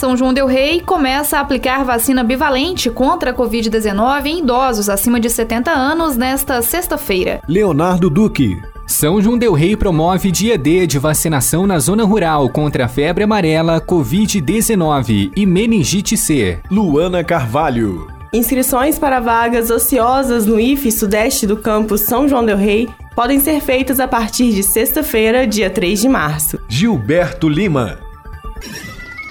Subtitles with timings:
[0.00, 5.20] São João Del Rei começa a aplicar vacina bivalente contra a Covid-19 em idosos acima
[5.20, 7.42] de 70 anos nesta sexta-feira.
[7.46, 8.58] Leonardo Duque.
[8.86, 13.24] São João Del Rei promove dia D de vacinação na zona rural contra a febre
[13.24, 16.60] amarela, Covid-19 e meningite C.
[16.70, 18.06] Luana Carvalho.
[18.32, 23.60] Inscrições para vagas ociosas no IFE Sudeste do campus São João Del Rei podem ser
[23.60, 26.58] feitas a partir de sexta-feira, dia 3 de março.
[26.70, 28.09] Gilberto Lima.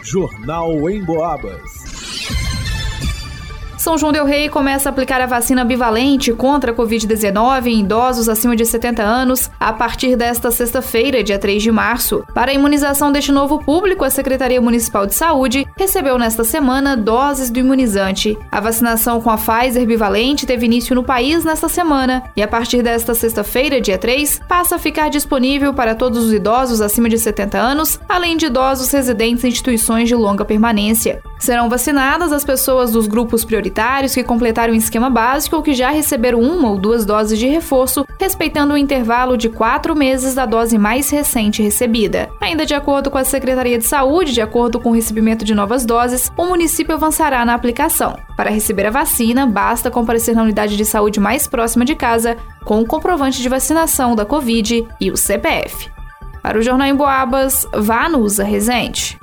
[0.09, 1.78] Jornal em Boabas.
[3.89, 8.29] São João Del Rei começa a aplicar a vacina bivalente contra a Covid-19 em idosos
[8.29, 12.23] acima de 70 anos a partir desta sexta-feira, dia 3 de março.
[12.31, 17.49] Para a imunização deste novo público, a Secretaria Municipal de Saúde recebeu nesta semana doses
[17.49, 18.37] do imunizante.
[18.51, 22.83] A vacinação com a Pfizer bivalente teve início no país nesta semana e a partir
[22.83, 27.57] desta sexta-feira, dia 3, passa a ficar disponível para todos os idosos acima de 70
[27.57, 31.23] anos, além de idosos residentes em instituições de longa permanência.
[31.39, 35.89] Serão vacinadas as pessoas dos grupos prioritários que completaram o esquema básico ou que já
[35.89, 40.77] receberam uma ou duas doses de reforço, respeitando o intervalo de quatro meses da dose
[40.77, 42.29] mais recente recebida.
[42.41, 45.85] Ainda de acordo com a Secretaria de Saúde, de acordo com o recebimento de novas
[45.85, 48.19] doses, o município avançará na aplicação.
[48.35, 52.81] Para receber a vacina, basta comparecer na unidade de saúde mais próxima de casa com
[52.81, 55.89] o comprovante de vacinação da Covid e o CPF.
[56.41, 59.18] Para o Jornal em Boabas, vá no Usa Resente.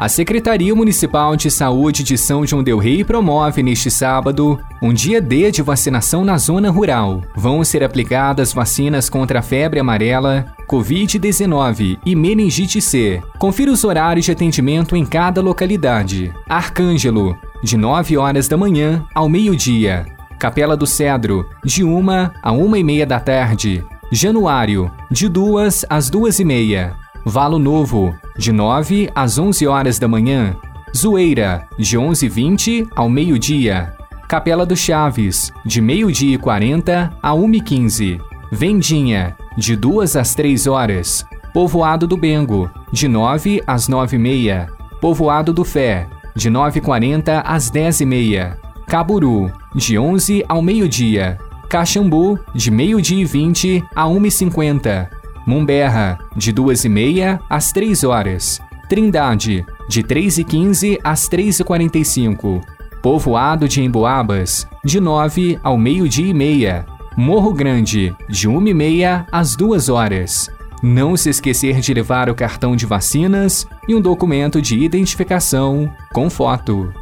[0.00, 5.20] A Secretaria Municipal de Saúde de São João Del Rei promove neste sábado um dia
[5.20, 7.20] D de vacinação na zona rural.
[7.36, 13.22] Vão ser aplicadas vacinas contra a febre amarela, Covid-19 e meningite C.
[13.38, 16.32] Confira os horários de atendimento em cada localidade.
[16.48, 20.06] Arcângelo, de 9 horas da manhã ao meio-dia.
[20.38, 22.10] Capela do Cedro, de 1
[22.42, 23.84] a 1 e meia da tarde.
[24.10, 26.96] Januário, de 2 às 2 e meia.
[27.24, 30.56] Valo Novo, de 9 às 11 horas da manhã.
[30.96, 33.94] Zoeira, de 11h20 ao meio-dia.
[34.26, 38.20] Capela do Chaves, de meio-dia e 40 a 1h15.
[38.50, 41.24] Vendinha, de 2 às 3 horas.
[41.52, 44.68] Povoado do Bengo, de 9 às 9h30.
[45.00, 48.56] Povoado do Fé, de 9h40 às 10h30.
[48.86, 51.38] Caburu, de 11 ao meio-dia.
[51.68, 55.19] Caxambu, de meio-dia e 20 a 1h50.
[55.46, 58.60] Mumberra, de 2h30 às 3 horas.
[58.88, 62.60] Trindade, de 3h15 às 3h45.
[63.02, 66.86] Povoado de Emboabas, de 9 ao meio-dia e meia.
[67.16, 70.50] Morro Grande, de 1h30 às 2 horas.
[70.82, 76.30] Não se esquecer de levar o cartão de vacinas e um documento de identificação com
[76.30, 76.92] foto.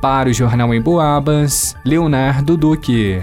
[0.00, 3.22] Para o Jornal Emboabas, Leonardo Duque.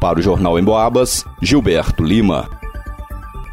[0.00, 2.50] Para o Jornal em Boabas, Gilberto Lima.